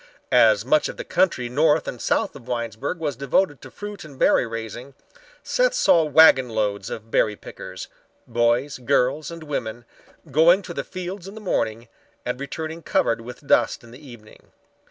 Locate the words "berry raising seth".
4.17-5.75